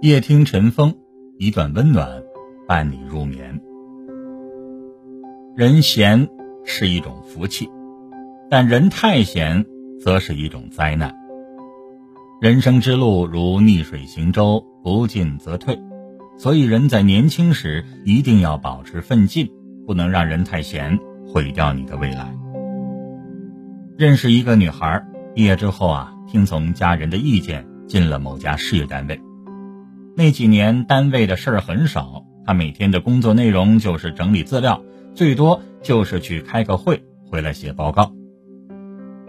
[0.00, 0.94] 夜听晨风，
[1.38, 2.22] 一段温暖
[2.68, 3.60] 伴你入眠。
[5.56, 6.28] 人闲
[6.64, 7.68] 是一种福气，
[8.48, 9.66] 但人太闲
[10.00, 11.12] 则是一种灾难。
[12.40, 15.76] 人生之路如逆水行舟，不进则退，
[16.36, 19.50] 所以人在年轻时一定要保持奋进，
[19.84, 20.96] 不能让人太闲，
[21.26, 22.32] 毁掉你的未来。
[23.96, 25.04] 认识一个女孩，
[25.34, 29.20] 毕业之后啊，听从家人的意见，进了某家事业单位。
[30.18, 34.82] 那几年单位的事儿很少，他每天的工作内容就是整理资料，
[35.14, 38.12] 最多就是去开个会，回来写报告。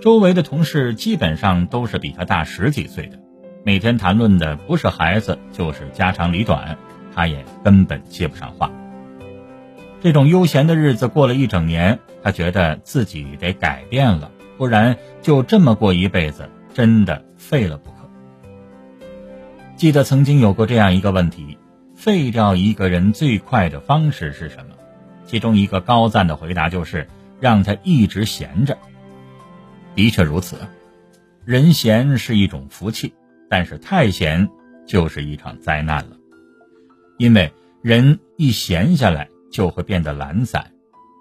[0.00, 3.18] 周围的同事基本上都是比他大十几岁的，
[3.66, 6.78] 每天谈论的不是孩子就是家长里短，
[7.14, 8.72] 他也根本接不上话。
[10.00, 17.97] 这种悠闲的日子过了一整年，他觉得自己得改变了，不然就这么过一辈子，真的废了不可。
[19.78, 21.56] 记得曾经有过这样一个问题：
[21.94, 24.74] 废掉一个人最快的方式是什么？
[25.24, 27.06] 其中一个高赞的回答就是
[27.38, 28.76] 让他一直闲着。
[29.94, 30.56] 的确如此，
[31.44, 33.14] 人闲是一种福气，
[33.48, 34.50] 但是太闲
[34.84, 36.16] 就是一场灾难了。
[37.16, 40.72] 因为人一闲下来就会变得懒散，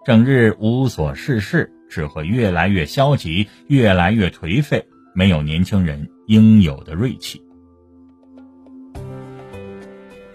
[0.04, 7.44] 整日无所事事，只会越来越消极，越来越颓废，没有年轻人应有的锐气。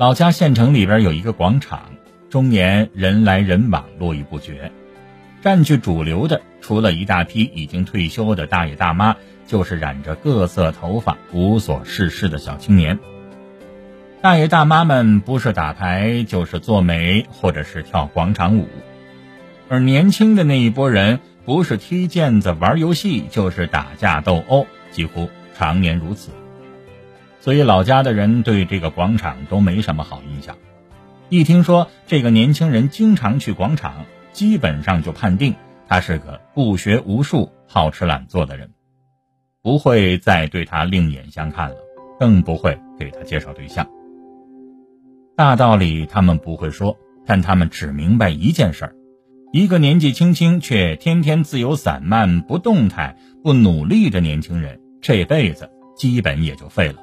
[0.03, 1.93] 老家县城里边有一个广场，
[2.29, 4.73] 终年人来人往，络绎不绝。
[5.43, 9.15] 占据主流的，除了一大批已经退休的大爷大妈，
[9.47, 12.99] 就是染着各色头发、无所事事的小青年。
[14.21, 18.67] 大爷大妈们不是打牌，就是做媒，或者是跳广场舞。
[19.69, 26.33] 而年轻的那一波人，不是踢毽子、玩游戏，就是打架斗殴，几乎常年如此。
[27.43, 30.57] 所以老家的人对这个广场都没什么好印象。
[31.29, 35.57] 一听说这个年轻人经常去广场，基本上就判定
[35.89, 38.71] 他是个不学无术、好吃懒做的人，
[39.61, 41.77] 不会再对他另眼相看了，
[42.21, 43.89] 更不会给他介绍对象。
[45.37, 46.97] 大道理他们不会说，
[47.27, 48.95] 但他们只明白一件事儿：
[49.53, 57.03] 一个年纪轻轻却天天自由散漫、不动态、不努力的年轻人，这辈子基本也就废了。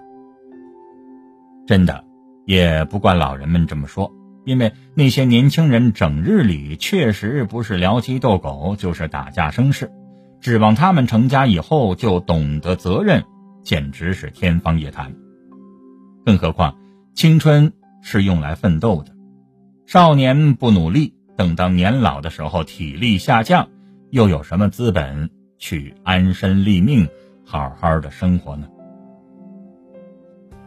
[1.70, 2.04] 真的，
[2.48, 4.12] 也不怪老人们这么说，
[4.44, 9.92] 因为那些年轻人整日里确实不是聊鸡斗狗，就是打架生事，
[10.42, 13.24] 指望他们成家以后就懂得责任，
[13.62, 15.14] 简直是天方夜谭。
[16.26, 16.76] 更何况，
[17.14, 17.72] 青春
[18.02, 19.12] 是用来奋斗的，
[19.86, 23.70] 少年不努力，等到年老的时候体力下降，
[24.10, 25.30] 又有什么资本
[25.60, 27.08] 去安身立命，
[27.46, 28.68] 好好的生活呢？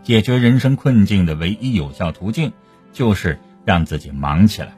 [0.02, 2.52] 解决人生困境的唯一有效途径，
[2.92, 4.76] 就是让自己忙起来。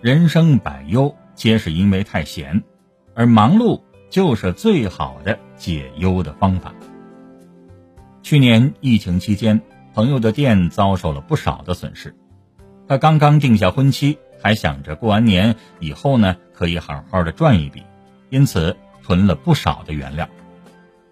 [0.00, 2.62] 人生百忧，皆是因为太闲，
[3.14, 6.72] 而忙碌就是最好的解忧的方法。
[8.22, 9.60] 去年疫情期间，
[9.94, 12.14] 朋友的店遭受了不少的损失。
[12.86, 17.82] 他刚刚定下婚期，还想着过完年以后呢，可以好好的赚一笔，
[18.28, 20.28] 因此囤了不少的原料。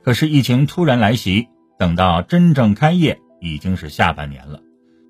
[0.05, 1.49] 可是疫情突然来袭。
[1.79, 4.61] 等到真正开业，已经是下半年了。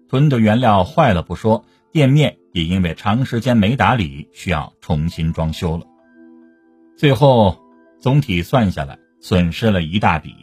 [0.09, 5.87] 囤的原料坏了不说，店面也因为长时间没打理，需要重新装修了。
[6.97, 7.59] 最后
[8.01, 10.35] 总体算下来，损失了一大笔。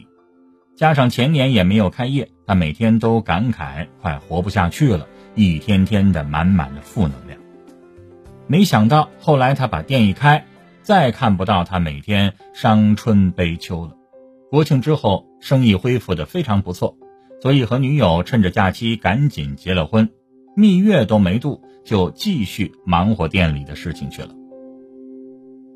[0.74, 5.06] 加上前年也没有开业，他每天都感慨快活不下去了，
[5.36, 7.38] 一天天的满满的负能量。
[8.48, 10.44] 没想到后来他把店一开，
[10.82, 13.92] 再看不到他每天伤春悲秋了。
[14.50, 16.96] 国庆之后，生意恢复的非常不错，
[17.42, 20.08] 所以和女友趁着假期赶紧结了婚，
[20.56, 24.30] 蜜月都没度，就继续忙活店里的事情去了。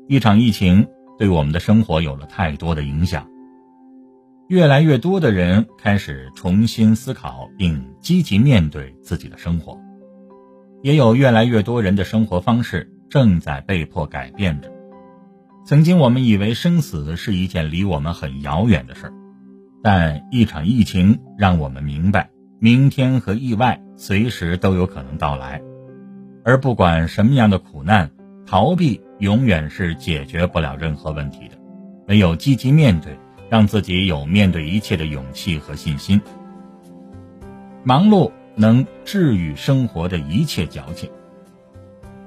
[0.07, 0.87] 一场疫情
[1.17, 3.29] 对我们的生活有了太多的影响，
[4.47, 9.77] 越来越多的人开始重新思考并积极面对自己的生活，
[10.81, 14.71] 也有越来越多人的生活方式正在被迫改变着。
[15.63, 19.13] 曾经我们以为生死是一件离我们很遥远的事儿，
[19.83, 22.29] 但一场疫情让我们明白，
[22.59, 25.61] 明天和意外随时都有可能到来，
[26.43, 28.09] 而不管什么样的苦难，
[28.45, 31.55] 逃避永远是解决不了任何问题的。
[32.07, 33.17] 唯有积极面对，
[33.49, 36.19] 让自己有面对一切的勇气和信心。
[37.83, 41.09] 忙碌能治愈生活的一切矫情。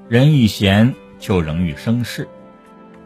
[0.09, 2.29] 人一闲就容易生事。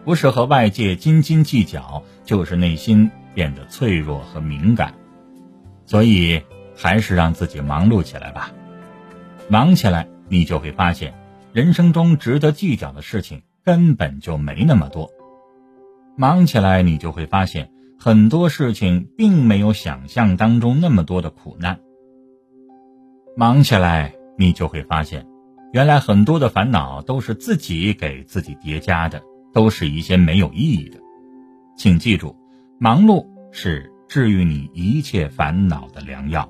[0.08, 4.94] 不是和外界斤斤计较，就是内心变得脆弱和敏感。
[5.84, 6.42] 所以，
[6.74, 8.50] 还是让自己忙碌起来吧。
[9.50, 11.12] 忙起来，你就会发现，
[11.52, 15.10] 人生中值得计较的事情根本就没那么多。
[16.16, 21.80] 忙起来，你就会发现，很多事情并没有想象当中那么多的苦难。
[23.36, 25.26] 忙起来，你就会发现，
[25.70, 29.22] 原来很多的烦恼都是自己给自己叠加的，
[29.58, 31.00] 都是一些没有意义的。
[31.76, 32.36] 请记住，
[32.78, 36.48] 忙碌是治愈你一切烦恼的良药。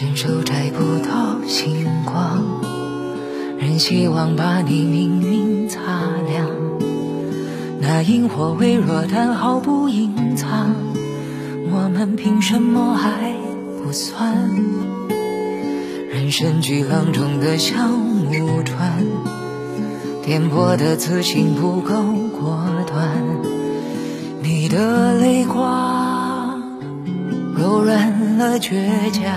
[0.00, 2.44] 伸手摘不到星光，
[3.58, 5.80] 仍希望把你命运擦
[6.24, 6.46] 亮。
[7.80, 10.72] 那萤火微弱，但毫不隐藏。
[11.72, 13.34] 我们凭什么还
[13.82, 14.48] 不算？
[16.12, 19.04] 人生巨浪中的小木船，
[20.24, 22.04] 颠簸的自信不够
[22.40, 23.20] 果断。
[24.44, 26.62] 你的泪光
[27.56, 29.34] 柔软了倔强，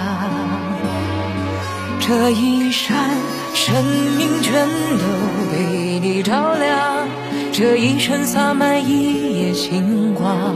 [2.02, 3.16] 这一扇
[3.54, 3.74] 生
[4.18, 4.68] 命全
[4.98, 5.06] 都
[5.52, 7.08] 被你照亮。
[7.54, 10.56] 这一生洒满一夜星光，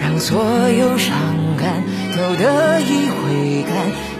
[0.00, 1.14] 让所有伤
[1.58, 1.84] 感
[2.16, 3.72] 都得以回甘。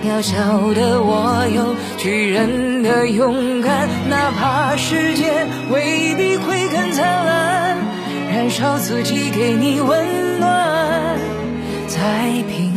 [0.05, 0.35] 渺小
[0.75, 7.79] 的我有巨人的勇敢，哪怕世界未必会更灿烂，
[8.31, 11.19] 燃烧自己给你温暖。
[11.87, 11.99] 再
[12.49, 12.71] 平，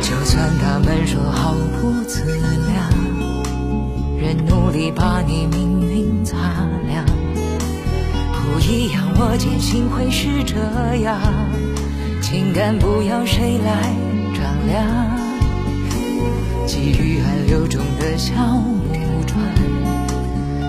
[0.00, 2.24] 就算他们说毫不自
[2.68, 3.17] 量，
[4.78, 6.36] 仍努力把你命运擦
[6.86, 7.04] 亮。
[8.32, 10.54] 不一样，我坚信会是这
[11.02, 11.18] 样。
[12.22, 13.92] 情感不要谁来
[14.34, 14.86] 丈量，
[16.66, 19.42] 给予暗流中的小木船，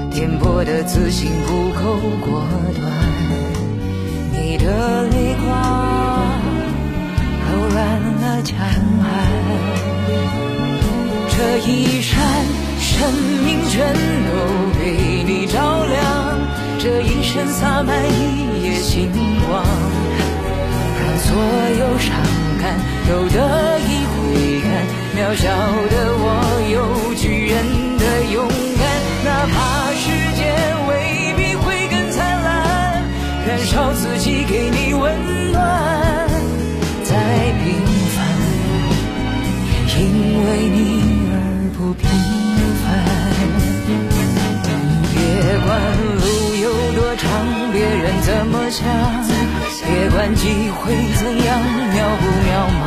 [0.10, 2.42] 颠簸的自信不够果
[2.74, 2.92] 断。
[4.34, 6.40] 你的泪光。
[7.52, 7.78] 柔软
[8.22, 9.08] 了江岸，
[11.40, 12.20] 这一扇
[12.82, 13.14] 生
[13.46, 13.98] 命全都
[14.78, 16.38] 被你照亮，
[16.78, 19.10] 这一生洒满一夜星
[19.48, 19.64] 光，
[21.00, 21.32] 让所
[21.80, 22.12] 有伤
[22.60, 22.78] 感
[23.08, 24.68] 都得以挥干。
[25.16, 26.28] 渺小的我
[26.74, 26.76] 有
[27.16, 27.56] 巨人
[27.98, 28.04] 的
[28.34, 28.46] 勇
[28.78, 28.84] 敢，
[29.24, 29.56] 哪怕
[29.94, 30.44] 世界
[30.90, 30.92] 未
[31.38, 33.02] 必会更灿烂，
[33.48, 36.28] 燃烧自己给你温暖。
[37.06, 37.16] 再
[37.64, 37.80] 平
[38.14, 38.18] 凡，
[39.98, 40.00] 因
[40.44, 41.19] 为你
[41.94, 42.10] 平
[42.84, 42.88] 凡。
[45.14, 45.18] 别
[45.66, 45.68] 管
[46.16, 46.24] 路
[46.62, 47.28] 有多长，
[47.72, 48.86] 别人怎么想，
[49.86, 51.60] 别管机会怎样
[51.94, 52.82] 渺不渺茫。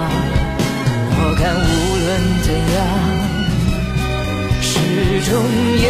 [1.24, 1.70] 我看无
[2.02, 2.08] 论
[2.42, 2.80] 怎样，
[4.60, 4.70] 始
[5.30, 5.30] 终
[5.78, 5.84] 也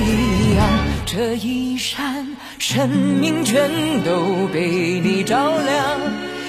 [0.00, 0.08] 一
[0.56, 0.58] 样。
[1.06, 3.70] 这一扇生命全
[4.02, 6.00] 都被你照亮。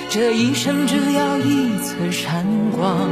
[0.10, 3.10] 这一生只要一次闪光，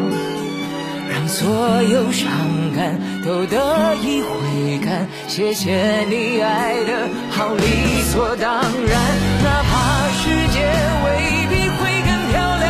[1.23, 2.29] 让所有伤
[2.75, 5.07] 感都得以回甘。
[5.29, 9.01] 谢谢你爱的好理所当然，
[9.41, 10.67] 哪怕世界
[11.05, 12.69] 未必会更漂亮，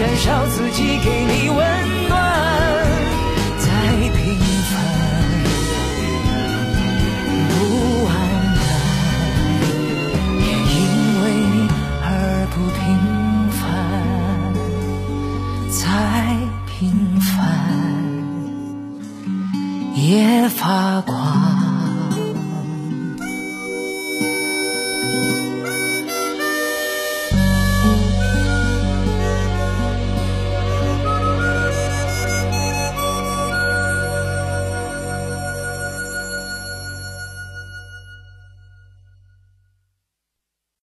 [0.00, 1.99] 燃烧自己给你温